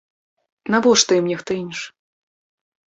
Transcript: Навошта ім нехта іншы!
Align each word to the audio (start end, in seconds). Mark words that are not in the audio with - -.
Навошта 0.75 1.11
ім 1.21 1.25
нехта 1.35 1.51
іншы! 1.63 1.87